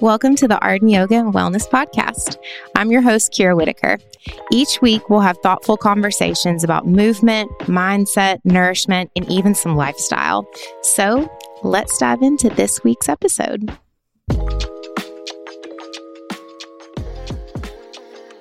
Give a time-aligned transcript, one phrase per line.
[0.00, 2.36] Welcome to the Arden Yoga and Wellness Podcast.
[2.76, 3.98] I'm your host, Kira Whitaker.
[4.52, 10.46] Each week, we'll have thoughtful conversations about movement, mindset, nourishment, and even some lifestyle.
[10.82, 11.28] So
[11.64, 13.76] let's dive into this week's episode.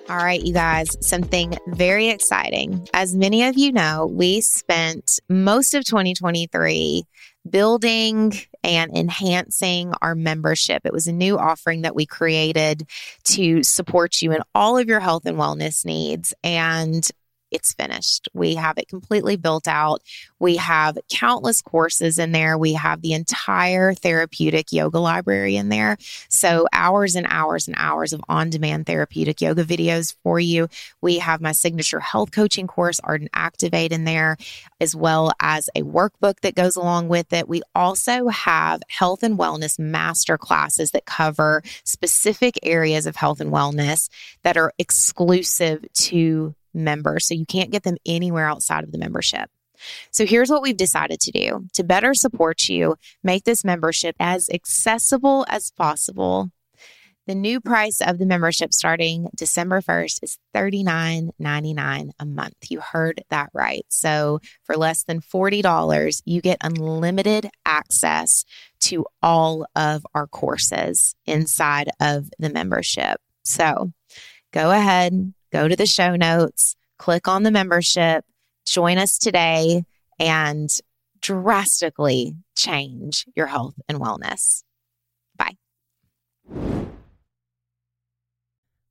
[0.10, 2.88] All right, you guys, something very exciting.
[2.94, 7.04] As many of you know, we spent most of 2023
[7.52, 8.34] building
[8.64, 10.82] and enhancing our membership.
[10.86, 12.87] It was a new offering that we created
[13.25, 16.33] to support you in all of your health and wellness needs.
[16.43, 17.10] And
[17.51, 18.29] it's finished.
[18.33, 20.01] We have it completely built out.
[20.39, 22.57] We have countless courses in there.
[22.57, 25.97] We have the entire therapeutic yoga library in there.
[26.29, 30.68] So, hours and hours and hours of on demand therapeutic yoga videos for you.
[31.01, 34.38] We have my signature health coaching course, Arden Activate, in there,
[34.80, 37.48] as well as a workbook that goes along with it.
[37.48, 43.52] We also have health and wellness master classes that cover specific areas of health and
[43.52, 44.09] wellness
[44.44, 47.28] that are exclusive to members.
[47.28, 49.50] So you can't get them anywhere outside of the membership.
[50.11, 54.50] So here's what we've decided to do to better support you, make this membership as
[54.50, 56.52] accessible as possible.
[57.28, 62.56] The new price of the membership starting December 1st is $39.99 a month.
[62.69, 63.86] You heard that right.
[63.89, 68.45] So, for less than $40, you get unlimited access
[68.80, 73.19] to all of our courses inside of the membership.
[73.44, 73.91] So,
[74.53, 78.26] go ahead, go to the show notes, click on the membership,
[78.66, 79.84] join us today,
[80.20, 80.70] and
[81.22, 84.64] drastically change your health and wellness.
[85.36, 85.58] Bye.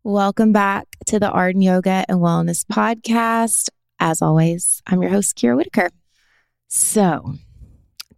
[0.03, 3.69] Welcome back to the Arden Yoga and Wellness Podcast.
[3.99, 5.91] As always, I'm your host, Kira Whitaker.
[6.69, 7.34] So,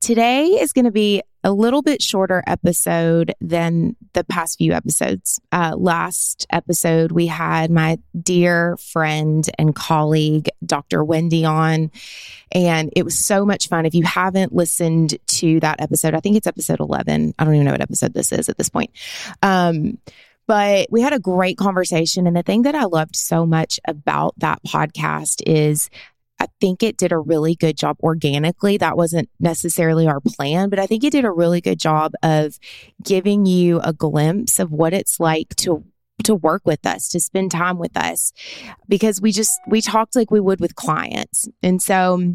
[0.00, 5.41] today is going to be a little bit shorter episode than the past few episodes.
[5.53, 11.05] Uh, last episode, we had my dear friend and colleague, Dr.
[11.05, 11.91] Wendy, on,
[12.53, 13.87] and it was so much fun.
[13.87, 17.34] If you haven't listened to that episode, I think it's episode 11.
[17.38, 18.91] I don't even know what episode this is at this point.
[19.43, 19.99] Um,
[20.49, 22.26] but we had a great conversation.
[22.26, 25.91] And the thing that I loved so much about that podcast is
[26.38, 28.76] I think it did a really good job organically.
[28.76, 32.59] That wasn't necessarily our plan, but I think it did a really good job of
[33.03, 35.84] giving you a glimpse of what it's like to
[36.25, 38.32] to work with us, to spend time with us
[38.88, 41.49] because we just we talked like we would with clients.
[41.62, 42.32] And so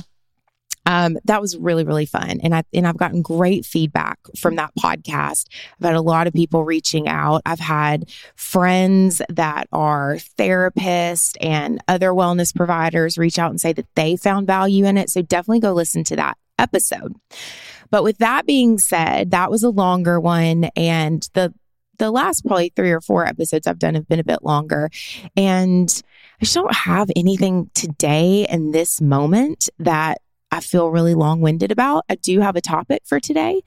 [0.85, 2.39] um, that was really really fun.
[2.41, 5.47] And i and i've gotten great feedback from that podcast.
[5.79, 7.41] I've had a lot of people reaching out.
[7.45, 13.87] I've had friends that are therapists and other wellness providers reach out and say that
[13.95, 15.09] they found value in it.
[15.09, 17.15] So definitely go listen to that episode.
[17.89, 20.65] But with that being said that was a longer one.
[20.75, 21.53] And the
[21.99, 24.89] the last probably three or four episodes I've done have been a bit longer.
[25.37, 25.89] And
[26.41, 30.19] I just don't have anything today in this moment that
[30.53, 32.05] I feel really long winded about.
[32.09, 33.61] I do have a topic for today.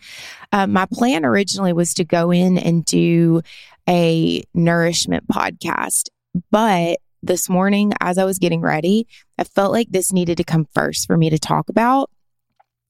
[0.53, 3.43] Uh, my plan originally was to go in and do
[3.89, 6.11] a nourishment podcast,
[6.53, 10.69] but this morning, as I was getting ready, I felt like this needed to come
[10.75, 12.09] first for me to talk about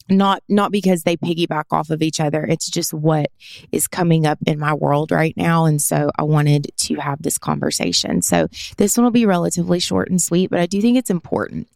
[0.09, 2.45] not not because they piggyback off of each other.
[2.45, 3.31] It's just what
[3.73, 5.65] is coming up in my world right now.
[5.65, 8.23] And so i wanted to have this conversation.
[8.23, 11.69] So this one will be relatively short and sweet but i do think it's important.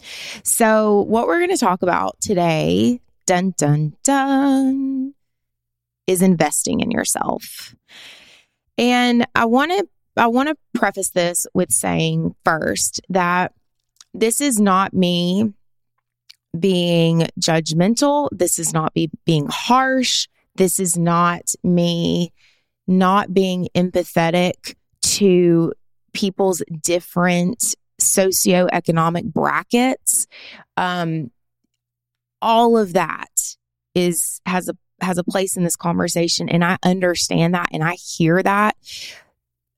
[0.44, 5.14] So what we're going to talk about today dun dun dun
[6.06, 7.74] is investing in yourself.
[8.78, 13.52] And i want to i want to preface this with saying first that
[14.12, 15.52] this is not me
[16.58, 18.28] being judgmental.
[18.32, 20.26] This is not be being harsh.
[20.56, 22.32] This is not me
[22.86, 25.72] not being empathetic to
[26.12, 30.26] people's different socioeconomic brackets.
[30.76, 31.30] Um,
[32.42, 33.30] all of that
[33.94, 37.94] is has a has a place in this conversation and I understand that and I
[37.94, 38.76] hear that.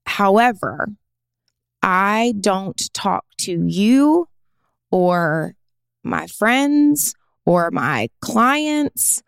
[0.05, 0.89] However,
[1.81, 4.27] I don't talk to you
[4.91, 5.55] or
[6.03, 7.15] my friends
[7.45, 9.23] or my clients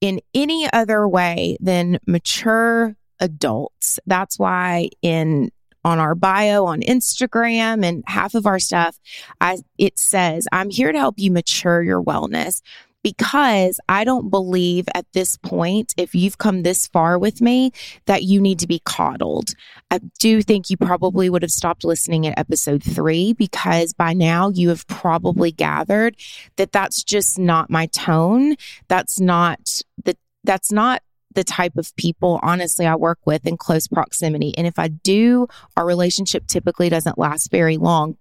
[0.00, 3.98] in any other way than mature adults.
[4.06, 5.50] That's why in
[5.84, 8.98] on our bio on Instagram and half of our stuff,
[9.40, 12.60] I it says, I'm here to help you mature your wellness
[13.04, 17.70] because I don't believe at this point, if you've come this far with me,
[18.06, 19.50] that you need to be coddled.
[19.90, 24.48] I do think you probably would have stopped listening at episode three because by now
[24.48, 26.16] you have probably gathered
[26.56, 28.56] that that's just not my tone.
[28.88, 31.02] That's not the, that's not
[31.34, 34.56] the type of people, honestly, I work with in close proximity.
[34.56, 35.46] And if I do,
[35.76, 38.16] our relationship typically doesn't last very long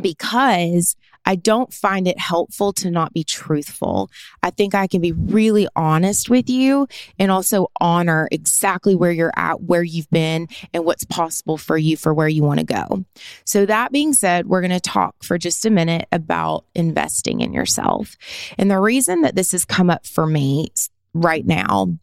[0.00, 4.10] because I don't find it helpful to not be truthful.
[4.42, 6.86] I think I can be really honest with you
[7.18, 11.96] and also honor exactly where you're at, where you've been, and what's possible for you
[11.96, 13.04] for where you want to go.
[13.44, 17.52] So, that being said, we're going to talk for just a minute about investing in
[17.52, 18.16] yourself.
[18.58, 20.68] And the reason that this has come up for me
[21.14, 21.96] right now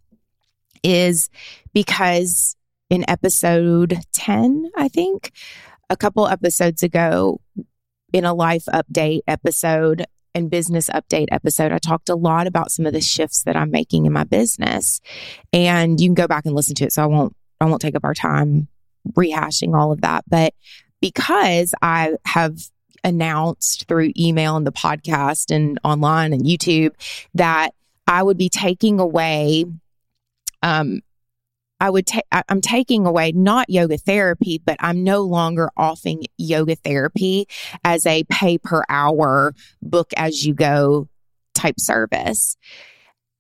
[0.83, 1.29] is
[1.74, 2.56] because
[2.89, 5.31] in episode 10, I think,
[5.89, 7.39] a couple episodes ago,
[8.13, 12.85] in a life update episode and business update episode, I talked a lot about some
[12.85, 15.01] of the shifts that I'm making in my business.
[15.51, 16.93] And you can go back and listen to it.
[16.93, 18.67] So I won't, I won't take up our time
[19.13, 20.23] rehashing all of that.
[20.27, 20.53] But
[21.01, 22.57] because I have
[23.03, 26.93] announced through email and the podcast and online and YouTube
[27.33, 27.71] that
[28.07, 29.65] I would be taking away
[30.61, 31.01] um,
[31.81, 36.75] I would take, I'm taking away not yoga therapy, but I'm no longer offering yoga
[36.75, 37.47] therapy
[37.83, 41.09] as a pay per hour book as you go
[41.55, 42.55] type service.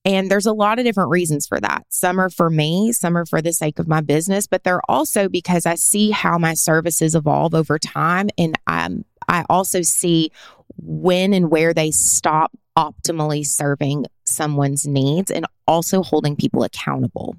[0.03, 1.85] And there's a lot of different reasons for that.
[1.89, 5.29] Some are for me, some are for the sake of my business, but they're also
[5.29, 8.29] because I see how my services evolve over time.
[8.39, 10.31] And um, I also see
[10.77, 17.35] when and where they stop optimally serving someone's needs and also holding people accountable.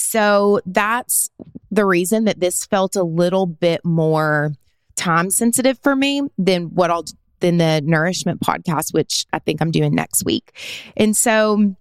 [0.00, 1.28] So that's
[1.72, 4.52] the reason that this felt a little bit more
[4.94, 7.04] time sensitive for me than what I'll
[7.40, 10.56] than the nourishment podcast, which I think I'm doing next week.
[10.96, 11.74] And so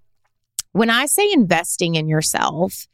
[0.71, 2.87] when I say investing in yourself,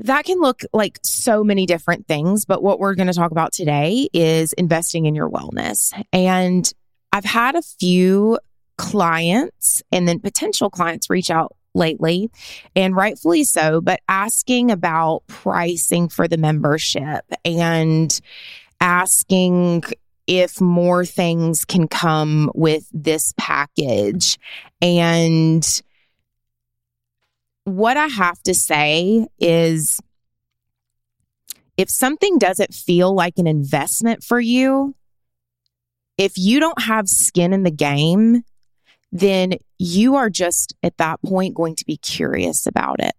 [0.00, 2.44] that can look like so many different things.
[2.44, 5.92] But what we're going to talk about today is investing in your wellness.
[6.12, 6.70] And
[7.12, 8.38] I've had a few
[8.76, 12.30] clients and then potential clients reach out lately,
[12.76, 18.20] and rightfully so, but asking about pricing for the membership and
[18.80, 19.84] asking
[20.26, 24.38] if more things can come with this package.
[24.82, 25.66] And
[27.64, 30.00] what I have to say is
[31.78, 34.94] if something doesn't feel like an investment for you,
[36.18, 38.42] if you don't have skin in the game,
[39.12, 43.14] then you are just at that point going to be curious about it.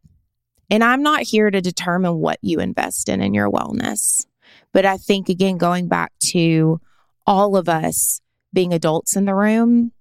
[0.69, 4.25] And I'm not here to determine what you invest in in your wellness.
[4.71, 6.79] But I think, again, going back to
[7.25, 8.21] all of us
[8.53, 9.91] being adults in the room,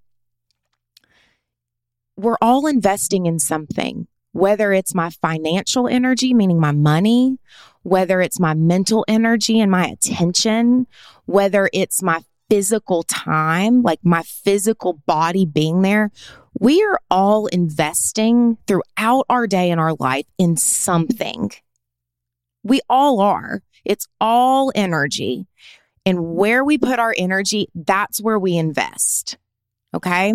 [2.16, 7.38] we're all investing in something, whether it's my financial energy, meaning my money,
[7.82, 10.86] whether it's my mental energy and my attention,
[11.26, 16.10] whether it's my physical time, like my physical body being there,
[16.58, 21.50] we are all investing throughout our day and our life in something.
[22.62, 23.62] We all are.
[23.84, 25.46] It's all energy.
[26.04, 29.36] And where we put our energy, that's where we invest.
[29.94, 30.34] Okay.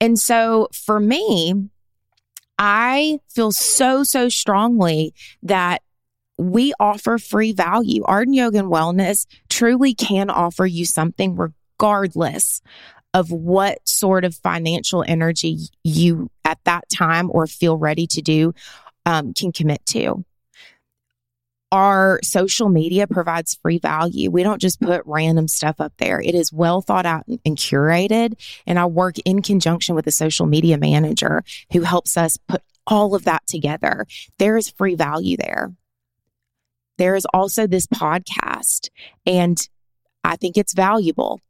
[0.00, 1.68] And so for me,
[2.58, 5.82] I feel so, so strongly that
[6.38, 8.04] we offer free value.
[8.04, 12.62] Arden Yoga and Wellness truly can offer you something regardless
[13.12, 18.54] of what sort of financial energy you at that time or feel ready to do
[19.06, 20.24] um, can commit to.
[21.70, 24.30] Our social media provides free value.
[24.30, 26.18] We don't just put random stuff up there.
[26.20, 28.40] It is well thought out and curated.
[28.66, 31.42] And I work in conjunction with a social media manager
[31.72, 34.06] who helps us put all of that together.
[34.38, 35.72] There is free value there
[36.98, 38.90] there is also this podcast,
[39.26, 39.58] and
[40.24, 41.40] I think it's valuable.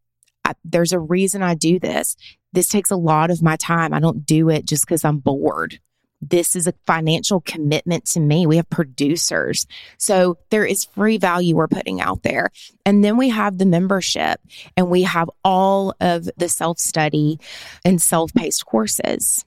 [0.44, 2.16] I, there's a reason I do this.
[2.52, 3.92] This takes a lot of my time.
[3.92, 5.80] I don't do it just because I'm bored.
[6.20, 8.46] This is a financial commitment to me.
[8.46, 9.66] We have producers.
[9.98, 12.50] So there is free value we're putting out there.
[12.84, 14.40] And then we have the membership
[14.76, 17.38] and we have all of the self study
[17.84, 19.44] and self paced courses.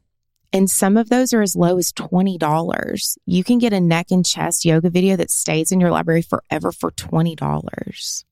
[0.54, 3.18] And some of those are as low as $20.
[3.26, 6.72] You can get a neck and chest yoga video that stays in your library forever
[6.72, 8.24] for $20.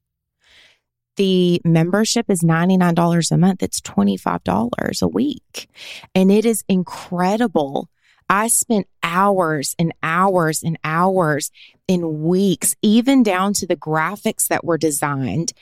[1.15, 3.63] The membership is $99 a month.
[3.63, 5.69] It's $25 a week.
[6.15, 7.89] And it is incredible.
[8.29, 11.51] I spent hours and hours and hours
[11.87, 15.53] in weeks, even down to the graphics that were designed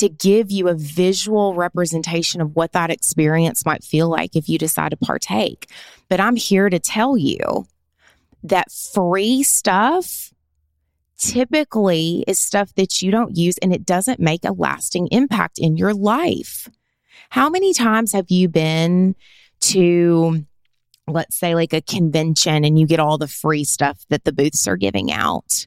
[0.00, 4.58] to give you a visual representation of what that experience might feel like if you
[4.58, 5.70] decide to partake.
[6.08, 7.66] But I'm here to tell you
[8.42, 10.32] that free stuff
[11.18, 15.76] typically is stuff that you don't use and it doesn't make a lasting impact in
[15.76, 16.68] your life.
[17.28, 19.14] How many times have you been
[19.60, 20.46] to
[21.12, 24.66] let's say like a convention and you get all the free stuff that the booths
[24.66, 25.66] are giving out.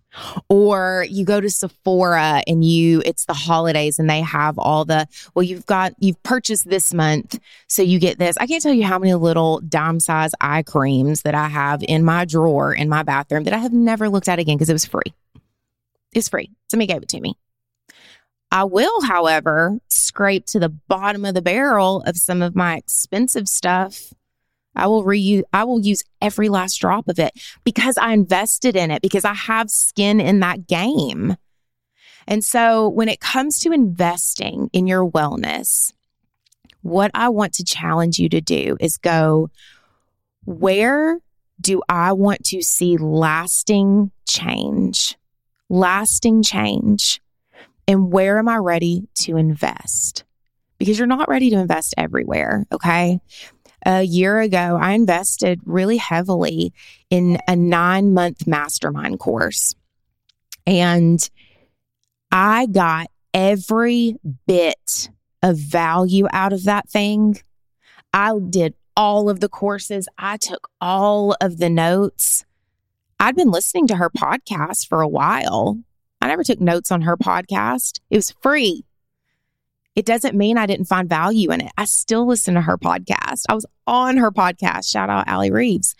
[0.49, 5.07] Or you go to Sephora and you it's the holidays and they have all the
[5.33, 8.37] well you've got you've purchased this month so you get this.
[8.37, 12.03] I can't tell you how many little dime size eye creams that I have in
[12.03, 14.85] my drawer in my bathroom that I have never looked at again because it was
[14.85, 15.13] free.
[16.13, 16.51] It's free.
[16.69, 17.35] Somebody gave it to me.
[18.53, 23.47] I will, however, scrape to the bottom of the barrel of some of my expensive
[23.47, 24.13] stuff
[24.75, 28.91] I will reuse, I will use every last drop of it because I invested in
[28.91, 31.35] it, because I have skin in that game.
[32.27, 35.93] And so when it comes to investing in your wellness,
[36.81, 39.49] what I want to challenge you to do is go,
[40.45, 41.19] where
[41.59, 45.17] do I want to see lasting change?
[45.69, 47.21] Lasting change.
[47.87, 50.23] And where am I ready to invest?
[50.77, 52.65] Because you're not ready to invest everywhere.
[52.71, 53.19] Okay
[53.85, 56.73] a year ago, I invested really heavily
[57.09, 59.75] in a nine month mastermind course.
[60.65, 61.29] And
[62.31, 64.15] I got every
[64.47, 65.09] bit
[65.41, 67.39] of value out of that thing.
[68.13, 72.45] I did all of the courses, I took all of the notes.
[73.19, 75.79] I'd been listening to her podcast for a while.
[76.21, 78.85] I never took notes on her podcast, it was free.
[79.95, 81.71] It doesn't mean I didn't find value in it.
[81.77, 83.43] I still listen to her podcast.
[83.47, 84.91] I was on her podcast.
[84.91, 85.95] Shout out Allie Reeves.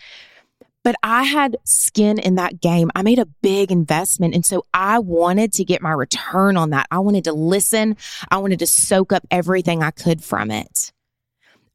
[0.82, 2.90] But I had skin in that game.
[2.94, 4.34] I made a big investment.
[4.34, 6.86] And so I wanted to get my return on that.
[6.90, 7.96] I wanted to listen.
[8.30, 10.92] I wanted to soak up everything I could from it.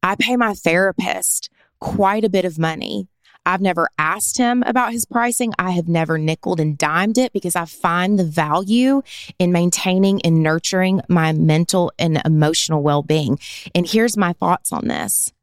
[0.04, 1.50] I pay my therapist
[1.80, 3.08] quite a bit of money
[3.46, 5.54] I've never asked him about his pricing.
[5.58, 9.02] I have never nickled and dimed it because I find the value
[9.40, 13.40] in maintaining and nurturing my mental and emotional well being.
[13.74, 15.34] And here's my thoughts on this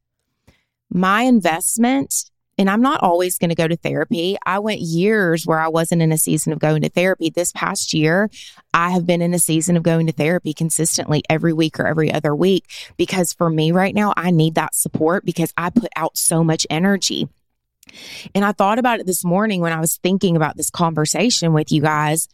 [0.90, 4.36] my investment and I'm not always going to go to therapy.
[4.46, 7.28] I went years where I wasn't in a season of going to therapy.
[7.28, 8.30] This past year,
[8.72, 12.10] I have been in a season of going to therapy consistently every week or every
[12.10, 12.64] other week
[12.96, 16.66] because for me right now, I need that support because I put out so much
[16.70, 17.28] energy.
[18.34, 21.70] And I thought about it this morning when I was thinking about this conversation with
[21.70, 22.28] you guys.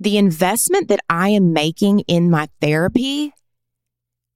[0.00, 3.32] The investment that I am making in my therapy,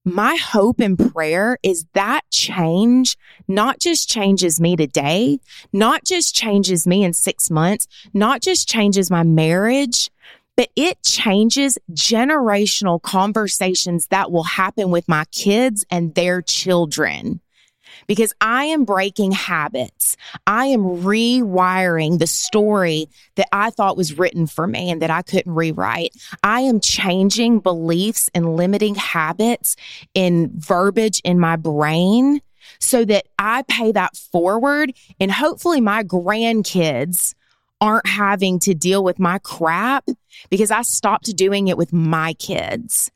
[0.04, 5.40] my hope and prayer is that change not just changes me today,
[5.72, 10.10] not just changes me in six months, not just changes my marriage,
[10.56, 17.40] but it changes generational conversations that will happen with my kids and their children
[18.08, 20.16] because I am breaking habits.
[20.46, 25.22] I am rewiring the story that I thought was written for me and that I
[25.22, 26.16] couldn't rewrite.
[26.42, 29.76] I am changing beliefs and limiting habits
[30.14, 32.40] in verbiage in my brain
[32.80, 37.34] so that I pay that forward and hopefully my grandkids
[37.80, 40.08] aren't having to deal with my crap
[40.50, 43.10] because I stopped doing it with my kids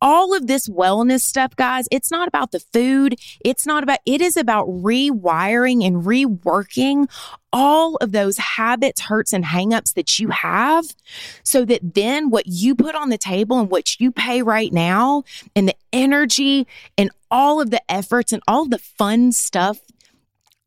[0.00, 3.18] all of this wellness stuff, guys, it's not about the food.
[3.44, 7.08] It's not about, it is about rewiring and reworking
[7.52, 10.84] all of those habits, hurts, and hangups that you have
[11.42, 15.24] so that then what you put on the table and what you pay right now
[15.54, 16.66] and the energy
[16.98, 19.78] and all of the efforts and all the fun stuff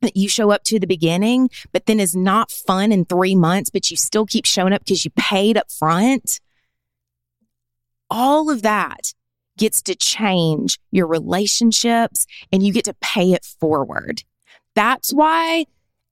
[0.01, 3.69] that you show up to the beginning, but then is not fun in three months,
[3.69, 6.39] but you still keep showing up because you paid up front.
[8.09, 9.13] All of that
[9.59, 14.23] gets to change your relationships and you get to pay it forward.
[14.73, 15.65] That's why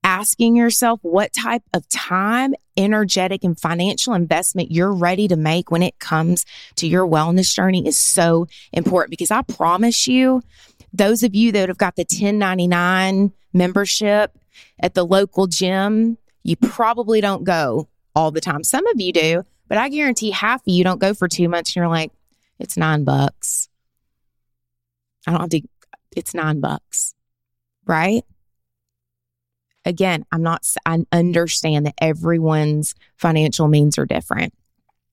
[0.03, 5.81] asking yourself what type of time, energetic, and financial investment you're ready to make when
[5.81, 10.43] it comes to your wellness journey is so important because I promise you,
[10.93, 14.37] those of you that have got the 1099 membership
[14.79, 18.63] at the local gym, you probably don't go all the time.
[18.63, 21.71] Some of you do, but I guarantee half of you don't go for two months
[21.71, 22.11] and you're like,
[22.59, 23.69] it's nine bucks.
[25.25, 25.61] I don't have to,
[26.15, 27.13] it's nine bucks,
[27.85, 28.23] right?
[29.85, 34.53] Again, I'm not, I understand that everyone's financial means are different.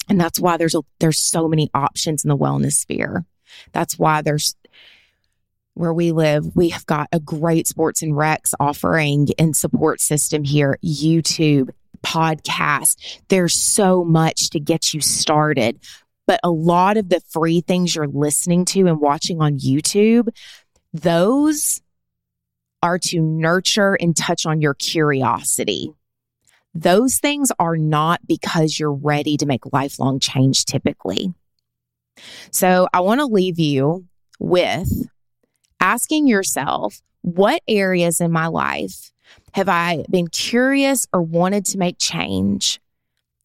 [0.08, 3.24] And that's why there's a, there's so many options in the wellness sphere.
[3.72, 4.54] That's why there's
[5.74, 10.44] where we live, we have got a great sports and recs offering and support system
[10.44, 11.70] here, YouTube,
[12.04, 13.20] podcast.
[13.28, 15.80] There's so much to get you started.
[16.26, 20.28] But a lot of the free things you're listening to and watching on YouTube,
[20.92, 21.82] those
[22.82, 25.90] are to nurture and touch on your curiosity.
[26.74, 31.32] Those things are not because you're ready to make lifelong change typically.
[32.50, 34.06] So I want to leave you
[34.38, 35.08] with
[35.80, 39.12] asking yourself, What areas in my life
[39.52, 42.80] have I been curious or wanted to make change,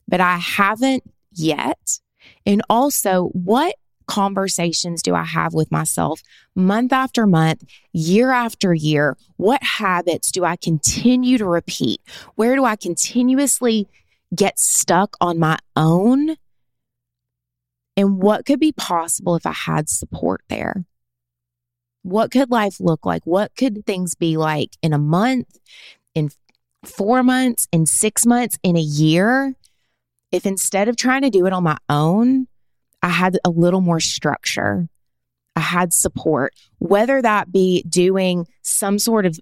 [0.07, 1.99] but I haven't yet?
[2.45, 3.75] And also, what
[4.07, 6.21] conversations do I have with myself
[6.55, 9.15] month after month, year after year?
[9.37, 12.01] What habits do I continue to repeat?
[12.35, 13.87] Where do I continuously
[14.35, 16.35] get stuck on my own?
[17.95, 20.85] And what could be possible if I had support there?
[22.01, 23.23] What could life look like?
[23.25, 25.59] What could things be like in a month,
[26.15, 26.29] in
[26.83, 29.55] four months, in six months, in a year?
[30.31, 32.47] If instead of trying to do it on my own,
[33.01, 34.87] I had a little more structure,
[35.55, 39.39] I had support, whether that be doing some sort of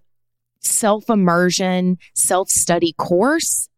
[0.62, 3.70] self immersion, self study course,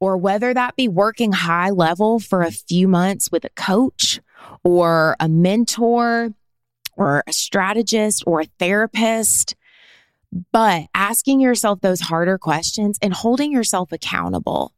[0.00, 4.20] or whether that be working high level for a few months with a coach
[4.64, 6.34] or a mentor
[6.96, 9.54] or a strategist or a therapist.
[10.52, 14.72] But asking yourself those harder questions and holding yourself accountable.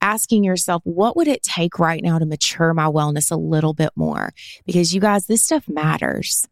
[0.00, 3.90] Asking yourself, what would it take right now to mature my wellness a little bit
[3.96, 4.32] more?
[4.64, 6.46] Because you guys, this stuff matters.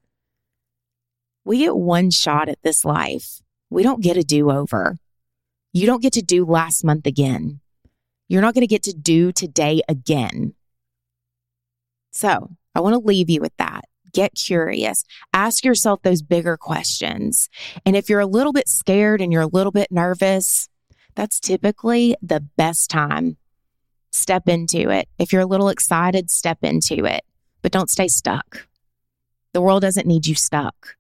[1.44, 3.40] We get one shot at this life.
[3.70, 4.96] We don't get a do over.
[5.72, 7.60] You don't get to do last month again.
[8.28, 10.54] You're not going to get to do today again.
[12.12, 13.84] So I want to leave you with that.
[14.12, 15.04] Get curious.
[15.32, 17.48] Ask yourself those bigger questions.
[17.84, 20.68] And if you're a little bit scared and you're a little bit nervous,
[21.16, 23.38] that's typically the best time.
[24.12, 25.08] Step into it.
[25.18, 27.22] If you're a little excited, step into it,
[27.62, 28.66] but don't stay stuck.
[29.52, 30.96] The world doesn't need you stuck.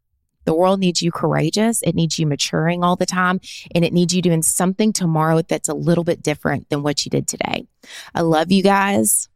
[0.46, 1.82] The world needs you courageous.
[1.82, 3.40] It needs you maturing all the time
[3.74, 7.10] and it needs you doing something tomorrow that's a little bit different than what you
[7.10, 7.66] did today.
[8.14, 9.28] I love you guys.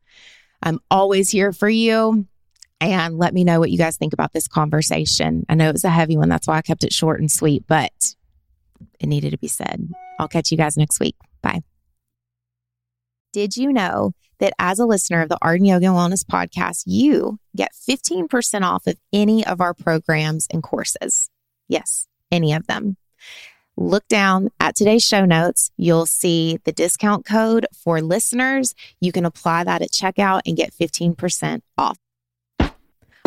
[0.63, 2.27] I'm always here for you
[2.81, 5.45] and let me know what you guys think about this conversation.
[5.49, 6.29] I know it was a heavy one.
[6.29, 8.15] That's why I kept it short and sweet, but
[8.99, 9.89] it needed to be said.
[10.19, 11.17] I'll catch you guys next week.
[11.43, 11.63] Bye.
[13.33, 17.39] Did you know that as a listener of the Arden Yoga and Wellness podcast, you
[17.57, 21.31] get 15% off of any of our programs and courses?
[21.69, 22.97] Yes, any of them.
[23.77, 25.71] Look down at today's show notes.
[25.77, 28.75] You'll see the discount code for listeners.
[29.01, 31.97] You can apply that at checkout and get 15% off.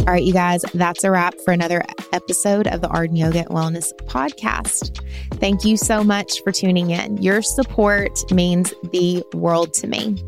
[0.06, 3.48] All right, you guys, that's a wrap for another episode of the Arden Yoga and
[3.48, 5.02] Wellness podcast.
[5.36, 7.22] Thank you so much for tuning in.
[7.22, 10.22] Your support means the world to me.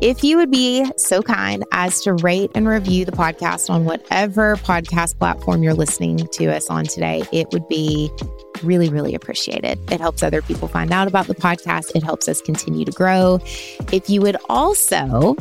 [0.00, 4.54] If you would be so kind as to rate and review the podcast on whatever
[4.58, 8.08] podcast platform you're listening to us on today, it would be
[8.62, 9.76] really, really appreciated.
[9.90, 13.40] It helps other people find out about the podcast, it helps us continue to grow.
[13.92, 15.34] If you would also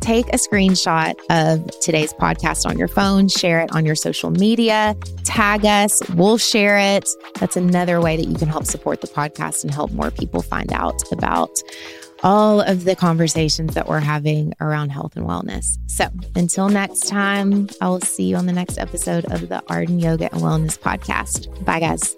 [0.00, 4.96] take a screenshot of today's podcast on your phone, share it on your social media,
[5.24, 7.08] tag us, we'll share it.
[7.38, 10.72] That's another way that you can help support the podcast and help more people find
[10.72, 11.50] out about
[12.22, 15.78] all of the conversations that we're having around health and wellness.
[15.86, 19.98] So until next time, I will see you on the next episode of the Arden
[20.00, 21.64] Yoga and Wellness podcast.
[21.64, 22.16] Bye, guys.